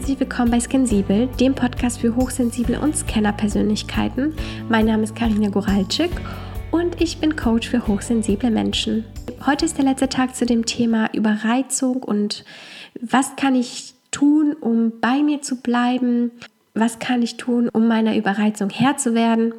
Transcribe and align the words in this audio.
herzlich 0.00 0.20
willkommen 0.20 0.50
bei 0.50 0.60
Scansibel, 0.60 1.26
dem 1.38 1.54
Podcast 1.54 2.00
für 2.00 2.16
hochsensible 2.16 2.80
und 2.80 2.96
Scanner-Persönlichkeiten. 2.96 4.32
Mein 4.70 4.86
Name 4.86 5.02
ist 5.02 5.14
Karina 5.14 5.50
Goralczyk 5.50 6.10
und 6.70 7.02
ich 7.02 7.18
bin 7.18 7.36
Coach 7.36 7.68
für 7.68 7.86
hochsensible 7.86 8.50
Menschen. 8.50 9.04
Heute 9.44 9.66
ist 9.66 9.76
der 9.76 9.84
letzte 9.84 10.08
Tag 10.08 10.34
zu 10.34 10.46
dem 10.46 10.64
Thema 10.64 11.12
Überreizung 11.12 12.02
und 12.02 12.46
was 12.98 13.36
kann 13.36 13.54
ich 13.54 13.92
tun, 14.10 14.54
um 14.58 15.00
bei 15.02 15.22
mir 15.22 15.42
zu 15.42 15.56
bleiben? 15.56 16.30
Was 16.72 16.98
kann 16.98 17.20
ich 17.20 17.36
tun, 17.36 17.68
um 17.70 17.86
meiner 17.86 18.16
Überreizung 18.16 18.70
Herr 18.70 18.96
zu 18.96 19.14
werden? 19.14 19.52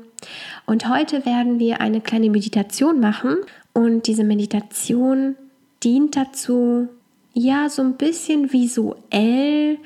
Und 0.65 0.89
heute 0.89 1.23
werden 1.23 1.59
wir 1.59 1.81
eine 1.81 2.01
kleine 2.01 2.31
Meditation 2.31 2.99
machen 2.99 3.37
und 3.73 4.07
diese 4.07 4.23
Meditation 4.23 5.35
dient 5.83 6.15
dazu, 6.15 6.89
ja, 7.31 7.69
so 7.69 7.83
ein 7.83 7.93
bisschen 7.93 8.51
visuell 8.51 9.77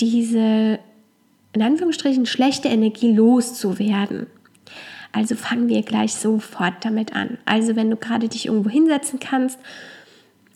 diese 0.00 0.78
in 1.52 1.62
Anführungsstrichen 1.62 2.26
schlechte 2.26 2.68
Energie 2.68 3.12
loszuwerden. 3.12 4.26
Also 5.12 5.34
fangen 5.34 5.68
wir 5.68 5.82
gleich 5.82 6.14
sofort 6.14 6.84
damit 6.84 7.14
an. 7.14 7.38
Also 7.46 7.76
wenn 7.76 7.90
du 7.90 7.96
gerade 7.96 8.28
dich 8.28 8.46
irgendwo 8.46 8.68
hinsetzen 8.68 9.18
kannst 9.18 9.58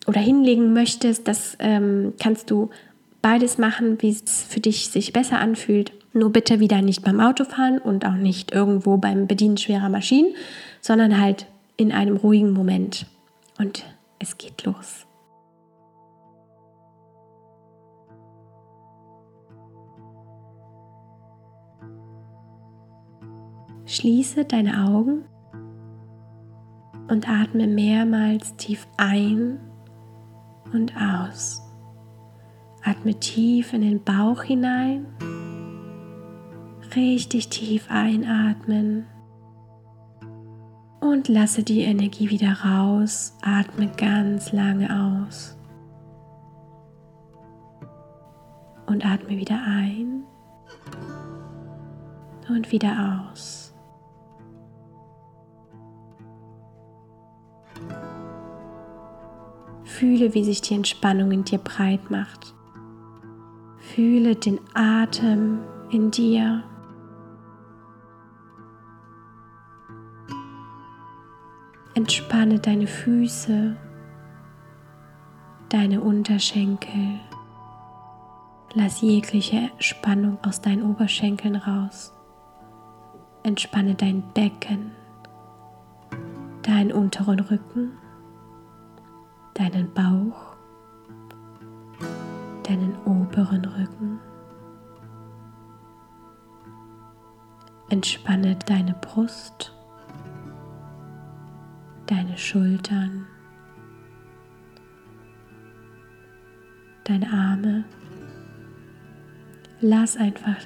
oder 0.06 0.20
hinlegen 0.20 0.72
möchtest, 0.72 1.26
das 1.26 1.56
ähm, 1.58 2.12
kannst 2.20 2.50
du 2.50 2.70
beides 3.22 3.56
machen, 3.56 4.00
wie 4.02 4.10
es 4.10 4.44
für 4.48 4.60
dich 4.60 4.88
sich 4.88 5.12
besser 5.12 5.38
anfühlt. 5.38 5.92
Nur 6.12 6.30
bitte 6.30 6.60
wieder 6.60 6.82
nicht 6.82 7.02
beim 7.02 7.20
Autofahren 7.20 7.78
und 7.78 8.04
auch 8.04 8.14
nicht 8.14 8.52
irgendwo 8.52 8.98
beim 8.98 9.26
Bedienen 9.26 9.56
schwerer 9.56 9.88
Maschinen, 9.88 10.34
sondern 10.80 11.18
halt 11.18 11.46
in 11.78 11.90
einem 11.90 12.16
ruhigen 12.16 12.52
Moment. 12.52 13.06
Und 13.58 13.84
es 14.18 14.36
geht 14.36 14.64
los. 14.64 15.06
Schließe 23.92 24.46
deine 24.46 24.86
Augen 24.88 25.26
und 27.10 27.28
atme 27.28 27.66
mehrmals 27.66 28.56
tief 28.56 28.86
ein 28.96 29.60
und 30.72 30.94
aus. 30.96 31.60
Atme 32.82 33.20
tief 33.20 33.74
in 33.74 33.82
den 33.82 34.02
Bauch 34.02 34.44
hinein, 34.44 35.04
richtig 36.96 37.50
tief 37.50 37.84
einatmen 37.90 39.04
und 41.00 41.28
lasse 41.28 41.62
die 41.62 41.82
Energie 41.82 42.30
wieder 42.30 42.62
raus. 42.64 43.36
Atme 43.42 43.88
ganz 43.94 44.52
lange 44.52 44.88
aus 44.88 45.54
und 48.86 49.04
atme 49.04 49.36
wieder 49.36 49.60
ein 49.62 50.24
und 52.48 52.72
wieder 52.72 53.28
aus. 53.30 53.61
Fühle, 59.92 60.32
wie 60.32 60.42
sich 60.42 60.62
die 60.62 60.74
Entspannung 60.74 61.30
in 61.32 61.44
dir 61.44 61.58
breit 61.58 62.10
macht. 62.10 62.54
Fühle 63.76 64.34
den 64.34 64.58
Atem 64.72 65.58
in 65.90 66.10
dir. 66.10 66.64
Entspanne 71.94 72.58
deine 72.58 72.86
Füße, 72.86 73.76
deine 75.68 76.00
Unterschenkel. 76.00 77.20
Lass 78.72 79.02
jegliche 79.02 79.70
Spannung 79.78 80.38
aus 80.42 80.62
deinen 80.62 80.90
Oberschenkeln 80.90 81.56
raus. 81.56 82.14
Entspanne 83.42 83.94
dein 83.94 84.22
Becken, 84.32 84.92
deinen 86.62 86.92
unteren 86.92 87.40
Rücken 87.40 88.01
deinen 89.54 89.92
Bauch, 89.92 90.56
deinen 92.62 92.94
oberen 93.04 93.64
Rücken. 93.64 94.18
Entspanne 97.90 98.56
deine 98.66 98.94
Brust, 98.94 99.74
deine 102.06 102.38
Schultern, 102.38 103.26
deine 107.04 107.30
Arme. 107.30 107.84
Lass 109.80 110.16
einfach 110.16 110.56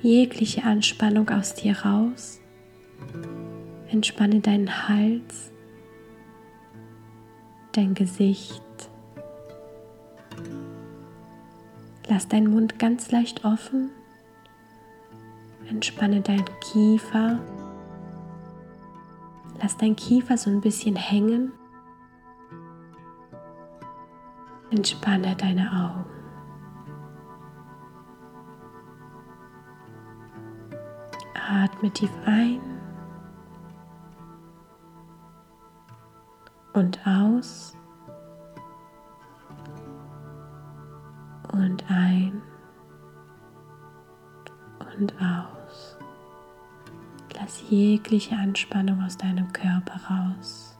jegliche 0.00 0.62
Anspannung 0.62 1.28
aus 1.30 1.54
dir 1.54 1.76
raus. 1.78 2.40
Entspanne 3.88 4.40
deinen 4.40 4.88
Hals, 4.88 5.50
dein 7.72 7.94
Gesicht. 7.94 8.62
Lass 12.08 12.28
deinen 12.28 12.50
Mund 12.50 12.78
ganz 12.78 13.10
leicht 13.10 13.44
offen. 13.44 13.90
Entspanne 15.68 16.20
deinen 16.20 16.48
Kiefer. 16.60 17.38
Lass 19.62 19.76
dein 19.76 19.94
Kiefer 19.94 20.36
so 20.36 20.50
ein 20.50 20.60
bisschen 20.60 20.96
hängen. 20.96 21.52
Entspanne 24.70 25.36
deine 25.36 25.70
Augen. 25.70 26.04
Atme 31.34 31.90
tief 31.90 32.10
ein 32.26 32.69
und 36.80 36.98
aus 37.06 37.76
und 41.52 41.84
ein 41.90 42.40
und 44.96 45.14
aus. 45.20 45.98
Lass 47.34 47.62
jegliche 47.68 48.34
Anspannung 48.34 49.02
aus 49.02 49.18
deinem 49.18 49.52
Körper 49.52 50.00
raus. 50.08 50.78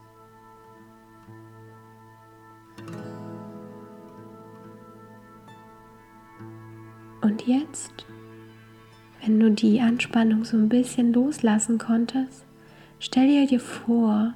Und 7.21 7.45
jetzt, 7.45 8.07
wenn 9.23 9.39
du 9.39 9.51
die 9.51 9.79
Anspannung 9.79 10.45
so 10.45 10.57
ein 10.57 10.67
bisschen 10.67 11.13
loslassen 11.13 11.77
konntest, 11.77 12.47
stell 12.97 13.45
dir 13.45 13.59
vor, 13.59 14.33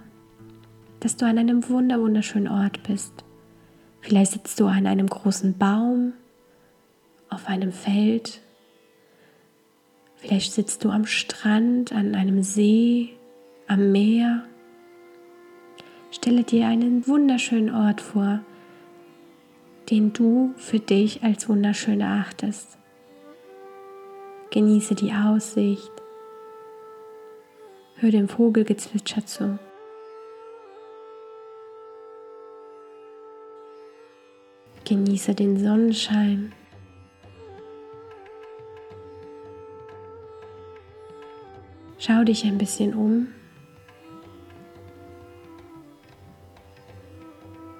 dass 1.00 1.18
du 1.18 1.26
an 1.26 1.38
einem 1.38 1.68
wunder 1.70 2.00
wunderschönen 2.00 2.48
Ort 2.48 2.84
bist. 2.84 3.24
Vielleicht 4.02 4.34
sitzt 4.34 4.60
du 4.60 4.68
an 4.68 4.88
einem 4.88 5.08
großen 5.08 5.58
Baum, 5.58 6.14
auf 7.30 7.48
einem 7.48 7.72
Feld. 7.72 8.42
Vielleicht 10.16 10.54
sitzt 10.54 10.84
du 10.84 10.90
am 10.90 11.06
Strand, 11.06 11.92
an 11.92 12.16
einem 12.16 12.44
See, 12.44 13.10
am 13.68 13.92
Meer. 13.92 14.46
Stelle 16.12 16.44
dir 16.44 16.68
einen 16.68 17.08
wunderschönen 17.08 17.74
Ort 17.74 18.00
vor, 18.00 18.40
den 19.90 20.14
du 20.14 20.54
für 20.58 20.80
dich 20.80 21.24
als 21.24 21.50
wunderschön 21.50 22.02
erachtest. 22.02 22.78
Genieße 24.52 24.96
die 24.96 25.12
Aussicht. 25.12 25.92
Hör 27.98 28.12
dem 28.12 28.28
Vogelgezwitscher 28.30 29.26
zu. 29.26 29.60
Genieße 34.85 35.34
den 35.34 35.58
Sonnenschein. 35.58 36.53
Schau 41.97 42.23
dich 42.23 42.46
ein 42.46 42.59
bisschen 42.59 42.93
um. 42.93 43.28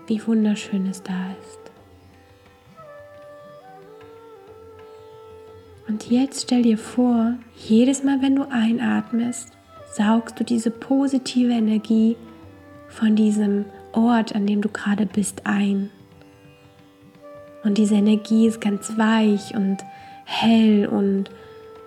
Wie 0.08 0.26
wunderschön 0.26 0.88
es 0.88 1.04
da 1.04 1.14
ist. 1.42 1.60
Und 5.88 6.10
jetzt 6.10 6.42
stell 6.42 6.64
dir 6.64 6.80
vor, 6.80 7.36
jedes 7.56 8.04
Mal, 8.04 8.20
wenn 8.24 8.36
du 8.36 8.50
einatmest, 8.50 9.52
saugst 9.94 10.40
du 10.40 10.44
diese 10.44 10.72
positive 10.72 11.52
Energie 11.52 12.18
von 12.90 13.16
diesem 13.16 13.66
Ort, 13.92 14.34
an 14.34 14.48
dem 14.48 14.62
du 14.62 14.70
gerade 14.70 15.06
bist, 15.06 15.46
ein. 15.46 15.92
Und 17.66 17.78
diese 17.80 17.96
Energie 17.96 18.48
ist 18.48 18.62
ganz 18.62 18.98
weich 18.98 19.56
und 19.56 19.78
hell 20.24 20.88
und 20.88 21.32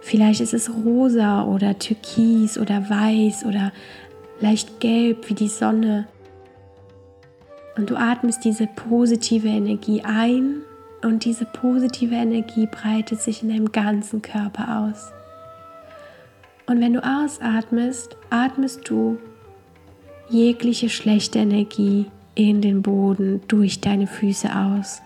vielleicht 0.01 0.41
ist 0.41 0.53
es 0.53 0.71
rosa 0.85 1.45
oder 1.45 1.79
türkis 1.79 2.59
oder 2.59 2.91
weiß 2.91 3.45
oder 3.47 3.73
leicht 4.41 4.81
gelb 4.81 5.29
wie 5.29 5.35
die 5.35 5.49
Sonne. 5.49 6.09
Und 7.77 7.91
du 7.91 7.97
atmest 7.97 8.45
diese 8.45 8.67
positive 8.67 9.49
Energie 9.49 10.03
ein 10.05 10.63
Und 11.01 11.25
diese 11.25 11.45
positive 11.45 12.17
Energie 12.17 12.67
breitet 12.67 13.21
sich 13.21 13.43
in 13.45 13.51
deinem 13.51 13.71
ganzen 13.71 14.21
Körper 14.21 14.81
aus. 14.81 15.13
Und 16.67 16.81
wenn 16.81 16.95
du 16.95 17.05
ausatmest, 17.05 18.17
atmest 18.31 18.89
du 18.91 19.19
jegliche 20.29 20.89
schlechte 20.89 21.39
Energie 21.39 22.07
in 22.35 22.61
den 22.61 22.83
Boden 22.83 23.43
durch 23.47 23.81
deine 23.81 24.09
Füße 24.09 24.55
aus. 24.55 25.01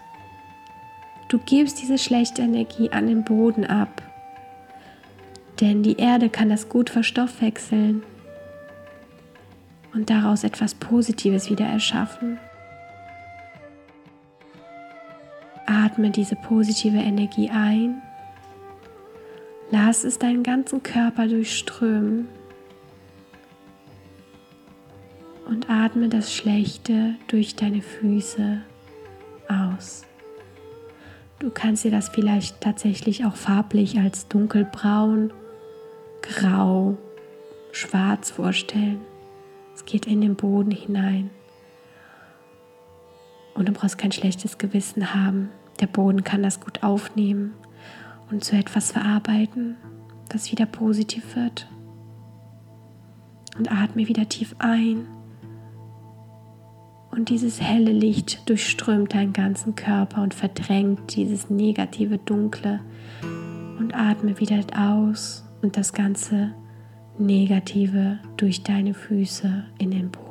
Du 1.33 1.39
gibst 1.39 1.81
diese 1.81 1.97
schlechte 1.97 2.43
Energie 2.43 2.91
an 2.91 3.07
den 3.07 3.25
Boden 3.25 3.65
ab, 3.65 4.03
denn 5.63 5.83
die 5.83 5.97
Erde 5.97 6.29
kann 6.29 6.51
das 6.51 6.69
gut 6.69 6.91
verstoffwechseln 6.91 8.03
und 9.95 10.11
daraus 10.11 10.45
etwas 10.45 10.75
Positives 10.75 11.49
wieder 11.49 11.65
erschaffen. 11.65 12.39
Atme 15.65 16.11
diese 16.11 16.37
positive 16.37 16.99
Energie 16.99 17.49
ein. 17.49 18.03
Lass 19.71 20.05
es 20.05 20.19
deinen 20.19 20.43
ganzen 20.43 20.83
Körper 20.83 21.29
durchströmen. 21.29 22.29
Und 25.47 25.71
atme 25.71 26.11
das 26.11 26.35
Schlechte 26.35 27.15
durch 27.29 27.57
deine 27.57 27.81
Füße 27.81 28.61
aus. 29.49 30.05
Du 31.43 31.51
kannst 31.51 31.83
dir 31.83 31.91
das 31.91 32.09
vielleicht 32.09 32.61
tatsächlich 32.61 33.25
auch 33.25 33.35
farblich 33.35 33.99
als 33.99 34.29
dunkelbraun, 34.29 35.33
grau, 36.23 36.97
schwarz 37.73 38.31
vorstellen. 38.31 39.01
Es 39.75 39.85
geht 39.85 40.07
in 40.07 40.21
den 40.21 40.37
Boden 40.37 40.71
hinein. 40.71 41.31
Und 43.55 43.69
du 43.69 43.73
brauchst 43.73 43.99
kein 43.99 44.13
schlechtes 44.13 44.57
Gewissen 44.59 45.15
haben. 45.15 45.49
Der 45.81 45.89
Boden 45.89 46.23
kann 46.23 46.45
das 46.45 46.61
gut 46.61 46.85
aufnehmen 46.85 47.55
und 48.31 48.45
zu 48.45 48.55
etwas 48.55 48.93
verarbeiten, 48.93 49.77
das 50.29 50.53
wieder 50.53 50.67
positiv 50.67 51.35
wird. 51.35 51.67
Und 53.59 53.69
atme 53.73 54.07
wieder 54.07 54.29
tief 54.29 54.55
ein. 54.61 55.09
Und 57.13 57.29
dieses 57.29 57.61
helle 57.61 57.93
Licht 57.93 58.49
durchströmt 58.49 59.13
deinen 59.13 59.35
ganzen 59.35 59.77
Körper 59.77 60.23
und 60.23 60.33
verdrängt 60.33 61.15
dieses 61.15 61.51
negative 61.51 62.17
Dunkle. 62.17 62.81
Und 63.79 63.95
atme 63.95 64.41
wieder 64.41 64.61
aus 64.75 65.45
und 65.61 65.77
das 65.77 65.93
ganze 65.93 66.55
Negative 67.19 68.19
durch 68.39 68.63
deine 68.63 68.95
Füße 68.95 69.65
in 69.79 69.91
den 69.91 70.11
Boden. 70.11 70.23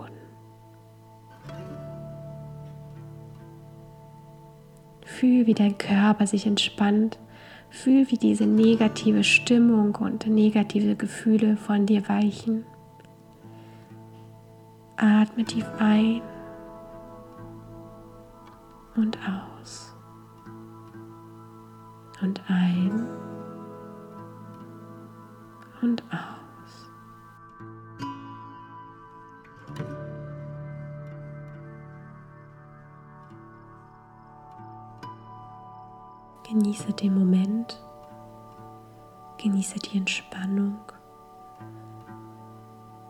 Fühl, 5.06 5.46
wie 5.46 5.54
dein 5.54 5.78
Körper 5.78 6.26
sich 6.26 6.48
entspannt. 6.48 7.20
Fühl, 7.70 8.10
wie 8.10 8.18
diese 8.18 8.48
negative 8.48 9.24
Stimmung 9.24 9.96
und 9.96 10.26
negative 10.26 10.96
Gefühle 10.96 11.58
von 11.58 11.86
dir 11.86 12.10
weichen. 12.10 12.66
Atme 14.98 15.46
tief 15.46 15.66
ein 15.78 16.22
und 19.02 19.18
aus. 19.18 19.96
Und 22.22 22.40
ein 22.48 23.08
und 25.82 26.04
aus. 26.12 26.92
Genieße 36.48 36.94
den 36.94 37.18
Moment, 37.18 37.82
genieße 39.40 39.80
die 39.80 39.98
Entspannung, 39.98 40.78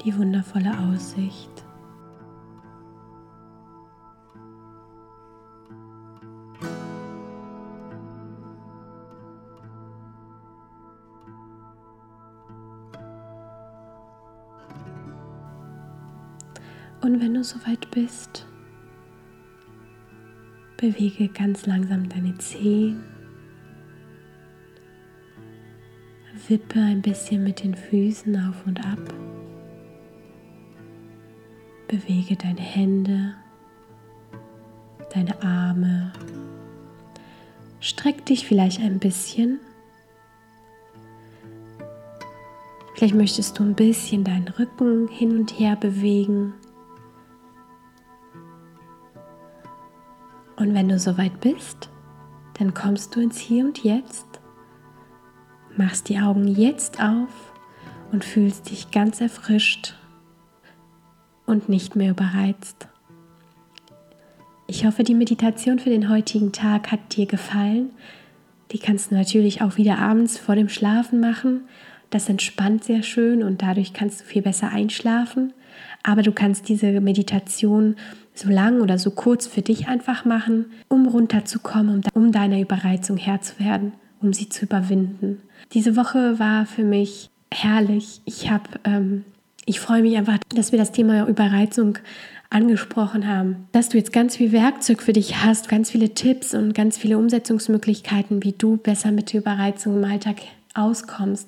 die 0.01 0.17
wundervolle 0.17 0.71
Aussicht. 0.79 1.65
Und 17.01 17.19
wenn 17.19 17.33
du 17.33 17.44
soweit 17.44 17.89
bist, 17.92 18.48
bewege 20.77 21.27
ganz 21.27 21.65
langsam 21.65 22.07
deine 22.09 22.38
Zehen 22.38 23.03
Wippe 26.48 26.80
ein 26.80 27.01
bisschen 27.01 27.44
mit 27.44 27.63
den 27.63 27.75
Füßen 27.75 28.36
auf 28.48 28.65
und 28.65 28.80
ab. 28.86 29.00
Bewege 31.88 32.36
deine 32.36 32.59
Hände, 32.59 33.36
deine 35.13 35.42
Arme. 35.42 36.13
Streck 37.80 38.25
dich 38.25 38.45
vielleicht 38.45 38.81
ein 38.81 39.00
bisschen. 39.00 39.59
Vielleicht 42.95 43.15
möchtest 43.15 43.57
du 43.57 43.63
ein 43.63 43.75
bisschen 43.75 44.24
deinen 44.24 44.48
Rücken 44.48 45.07
hin 45.07 45.38
und 45.38 45.59
her 45.59 45.75
bewegen. 45.75 46.53
Und 50.62 50.75
wenn 50.75 50.90
du 50.90 51.00
soweit 51.00 51.42
bist, 51.42 51.90
dann 52.60 52.75
kommst 52.75 53.16
du 53.16 53.19
ins 53.19 53.40
Hier 53.40 53.66
und 53.66 53.84
Jetzt 53.84 54.28
machst 55.75 56.08
die 56.08 56.19
Augen 56.19 56.48
jetzt 56.48 57.02
auf 57.02 57.52
und 58.12 58.24
fühlst 58.24 58.69
dich 58.69 58.92
ganz 58.92 59.22
erfrischt 59.22 59.96
und 61.48 61.68
nicht 61.68 61.96
mehr 61.96 62.12
überreizt. 62.12 62.88
Ich 64.68 64.86
hoffe, 64.86 65.04
die 65.04 65.16
Meditation 65.16 65.80
für 65.80 65.90
den 65.90 66.10
heutigen 66.10 66.52
Tag 66.52 66.92
hat 66.92 67.16
dir 67.16 67.25
gefallen. 67.25 67.90
Die 68.72 68.78
kannst 68.78 69.10
du 69.10 69.16
natürlich 69.16 69.63
auch 69.63 69.78
wieder 69.78 69.98
abends 69.98 70.38
vor 70.38 70.54
dem 70.54 70.69
Schlafen 70.69 71.19
machen. 71.19 71.62
Das 72.12 72.30
entspannt 72.30 72.84
sehr 72.84 73.02
schön 73.02 73.42
und 73.42 73.63
dadurch 73.63 73.94
kannst 73.94 74.22
du 74.22 74.25
viel 74.25 74.44
besser 74.44 74.69
einschlafen. 74.69 75.54
Aber 76.03 76.21
du 76.21 76.31
kannst 76.31 76.69
diese 76.69 77.00
Meditation 77.01 77.95
so 78.33 78.50
lang 78.50 78.81
oder 78.81 78.97
so 78.97 79.12
kurz 79.12 79.47
für 79.47 79.62
dich 79.62 79.88
einfach 79.88 80.25
machen, 80.25 80.68
um 80.88 81.07
runterzukommen, 81.07 82.01
um 82.13 82.31
deiner 82.31 82.60
Überreizung 82.60 83.17
Herr 83.17 83.41
zu 83.41 83.60
werden 83.60 83.93
um 84.22 84.34
sie 84.34 84.50
zu 84.50 84.65
überwinden. 84.65 85.41
Diese 85.74 85.96
Woche 85.96 86.39
war 86.39 86.65
für 86.65 86.84
mich 86.84 87.29
herrlich. 87.51 88.22
Ich 88.25 88.50
habe, 88.50 88.69
ähm, 88.84 89.25
ich 89.65 89.79
freue 89.79 90.01
mich 90.01 90.17
einfach, 90.17 90.38
dass 90.50 90.72
wir 90.72 90.79
das 90.79 90.91
Thema 90.91 91.27
Überreizung 91.27 91.98
angesprochen 92.50 93.27
haben, 93.27 93.67
dass 93.72 93.89
du 93.89 93.98
jetzt 93.98 94.12
ganz 94.12 94.36
viel 94.36 94.51
Werkzeug 94.51 95.01
für 95.01 95.13
dich 95.13 95.38
hast, 95.43 95.69
ganz 95.69 95.89
viele 95.89 96.13
Tipps 96.13 96.53
und 96.53 96.74
ganz 96.74 96.98
viele 96.98 97.17
Umsetzungsmöglichkeiten, 97.17 98.43
wie 98.43 98.51
du 98.51 98.77
besser 98.77 99.12
mit 99.12 99.31
der 99.31 99.41
Überreizung 99.41 99.98
im 99.98 100.10
Alltag 100.10 100.38
auskommst. 100.74 101.48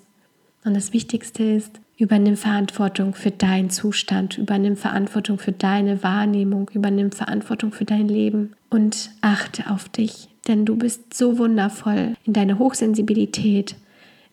Und 0.64 0.74
das 0.76 0.94
Wichtigste 0.94 1.44
ist, 1.44 1.82
übernimm 1.98 2.38
Verantwortung 2.38 3.14
für 3.14 3.32
deinen 3.32 3.70
Zustand, 3.70 4.38
übernimm 4.38 4.78
Verantwortung 4.78 5.40
für 5.40 5.52
deine 5.52 6.04
Wahrnehmung, 6.04 6.70
übernimm 6.74 7.12
Verantwortung 7.12 7.72
für 7.72 7.86
dein 7.86 8.08
Leben 8.08 8.54
und 8.70 9.12
achte 9.22 9.70
auf 9.70 9.90
dich 9.90 10.30
denn 10.48 10.66
du 10.66 10.76
bist 10.76 11.14
so 11.14 11.38
wundervoll 11.38 12.16
in 12.26 12.34
deiner 12.34 12.60
Hochsensibilität, 12.60 13.76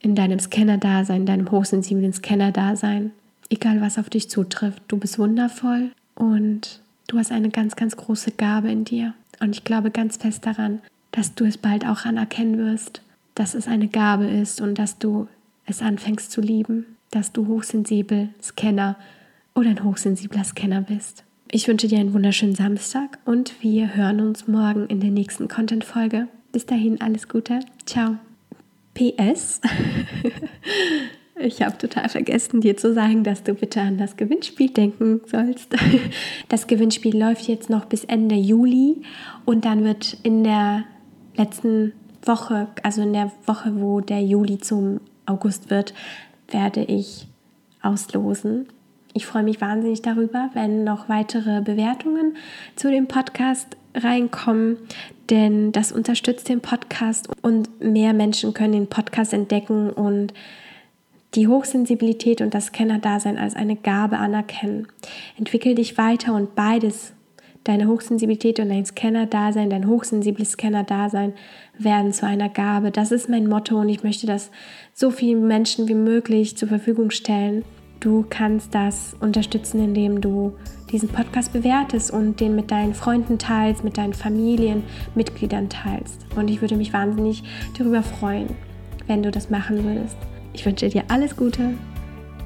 in 0.00 0.14
deinem 0.14 0.38
Scanner-Dasein, 0.38 1.26
deinem 1.26 1.50
hochsensiblen 1.50 2.12
Scanner-Dasein. 2.12 3.12
Egal 3.49 3.81
was 3.81 3.99
auf 3.99 4.11
dich 4.11 4.31
zutrifft, 4.31 4.83
du 4.88 4.97
bist 4.97 5.19
wundervoll 5.19 5.90
und 6.14 6.81
du 7.09 7.19
hast 7.19 7.33
eine 7.33 7.50
ganz, 7.50 7.76
ganz 7.76 7.97
große 7.97 8.33
Gabe 8.33 8.71
in 8.71 8.85
dir. 8.85 9.14
Und 9.40 9.50
ich 9.50 9.64
glaube 9.64 9.90
ganz 9.90 10.17
fest 10.17 10.47
daran, 10.47 10.81
dass 11.12 11.35
du 11.35 11.45
es 11.45 11.59
bald 11.59 11.87
auch 11.87 12.05
anerkennen 12.05 12.59
wirst, 12.59 13.02
dass 13.35 13.55
es 13.55 13.67
eine 13.67 13.88
Gabe 13.88 14.26
ist 14.26 14.61
und 14.61 14.79
dass 14.79 14.99
du 14.99 15.29
es 15.67 15.83
anfängst 15.83 16.31
zu 16.31 16.40
lieben, 16.40 16.87
dass 17.11 17.33
du 17.33 17.47
hochsensibel 17.47 18.29
Scanner 18.40 18.97
oder 19.55 19.71
ein 19.71 19.85
hochsensibler 19.85 20.45
Scanner 20.45 20.83
bist. 20.83 21.25
Ich 21.50 21.67
wünsche 21.67 21.88
dir 21.88 21.99
einen 21.99 22.12
wunderschönen 22.12 22.55
Samstag 22.55 23.19
und 23.25 23.61
wir 23.62 23.95
hören 23.97 24.21
uns 24.21 24.47
morgen 24.47 24.87
in 24.87 25.00
der 25.00 25.11
nächsten 25.11 25.49
Content-Folge. 25.49 26.29
Bis 26.52 26.67
dahin 26.67 27.00
alles 27.00 27.29
Gute. 27.29 27.61
Ciao. 27.87 28.17
PS. 28.95 29.61
Ich 31.43 31.62
habe 31.62 31.79
total 31.79 32.09
vergessen, 32.11 32.61
dir 32.61 32.76
zu 32.76 32.93
sagen, 32.93 33.25
dass 33.25 33.43
du 33.43 33.55
bitte 33.55 33.81
an 33.81 33.97
das 33.97 34.17
Gewinnspiel 34.17 34.69
denken 34.69 35.23
sollst. 35.25 35.75
Das 36.49 36.67
Gewinnspiel 36.67 37.17
läuft 37.17 37.49
jetzt 37.49 37.71
noch 37.71 37.87
bis 37.87 38.05
Ende 38.05 38.35
Juli 38.35 39.02
und 39.47 39.64
dann 39.64 39.85
wird 39.85 40.19
in 40.23 40.45
der 40.45 40.85
letzten 41.37 41.93
Woche, 42.23 42.69
also 42.83 43.00
in 43.02 43.14
der 43.14 43.33
Woche, 43.47 43.81
wo 43.81 44.00
der 44.00 44.23
Juli 44.23 44.59
zum 44.59 45.00
August 45.25 45.71
wird, 45.71 45.95
werde 46.52 46.83
ich 46.83 47.26
auslosen 47.83 48.69
Ich 49.14 49.26
freue 49.26 49.42
mich 49.42 49.61
wahnsinnig 49.61 50.02
darüber, 50.02 50.50
wenn 50.54 50.85
noch 50.85 51.09
weitere 51.09 51.61
Bewertungen 51.61 52.37
zu 52.76 52.90
dem 52.90 53.09
Podcast 53.09 53.76
reinkommen, 53.95 54.76
denn 55.30 55.73
das 55.73 55.90
unterstützt 55.92 56.49
den 56.49 56.61
Podcast 56.61 57.28
und 57.42 57.80
mehr 57.80 58.12
Menschen 58.12 58.54
können 58.54 58.73
den 58.73 58.87
Podcast 58.87 59.33
entdecken 59.33 59.90
und 59.90 60.33
die 61.35 61.47
Hochsensibilität 61.47 62.40
und 62.40 62.54
das 62.54 62.66
Scanner-Dasein 62.66 63.38
als 63.38 63.54
eine 63.54 63.76
Gabe 63.76 64.19
anerkennen. 64.19 64.88
Entwickel 65.38 65.75
dich 65.75 65.97
weiter 65.97 66.35
und 66.35 66.54
beides, 66.54 67.12
deine 67.64 67.88
Hochsensibilität 67.88 68.59
und 68.61 68.71
dein 68.71 68.85
Scanner-Dasein, 68.85 69.71
dein 69.71 69.87
hochsensibles 69.87 70.52
Scanner-Dasein 70.52 71.35
werden 71.79 72.12
zu 72.12 72.26
einer 72.26 72.49
Gabe. 72.49 72.90
Das 72.90 73.12
ist 73.12 73.29
mein 73.29 73.49
Motto 73.49 73.79
und 73.81 73.88
ich 73.88 74.02
möchte 74.02 74.26
das 74.26 74.50
so 74.95 75.11
vielen 75.11 75.47
Menschen 75.47 75.88
wie 75.88 75.95
möglich 75.95 76.57
zur 76.57 76.69
Verfügung 76.69 77.11
stellen. 77.11 77.64
Du 78.00 78.25
kannst 78.29 78.75
das 78.75 79.14
unterstützen, 79.21 79.85
indem 79.85 80.23
du 80.23 80.55
diesen 80.90 81.11
Podcast 81.11 81.52
bewertest 81.52 82.11
und 82.11 82.40
den 82.40 82.57
mit 82.57 82.71
deinen 82.71 82.95
Freunden 82.95 83.38
teilst, 83.38 83.85
mit 83.85 83.99
deinen 83.99 84.14
Familienmitgliedern 84.14 85.69
teilst. 85.69 86.25
Und 86.35 86.49
ich 86.49 86.62
würde 86.62 86.76
mich 86.76 86.95
wahnsinnig 86.95 87.43
darüber 87.76 88.02
freuen, 88.02 88.49
wenn 89.07 89.23
du 89.23 89.31
das 89.31 89.50
machen 89.50 89.85
würdest. 89.85 90.17
Ich 90.55 90.64
wünsche 90.64 90.88
dir 90.88 91.05
alles 91.09 91.37
Gute 91.37 91.75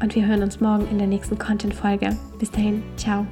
und 0.03 0.15
wir 0.17 0.27
hören 0.27 0.43
uns 0.43 0.61
morgen 0.61 0.89
in 0.91 0.99
der 0.99 1.07
nächsten 1.07 1.39
Content-Folge. 1.39 2.17
Bis 2.39 2.51
dahin, 2.51 2.83
ciao. 2.97 3.25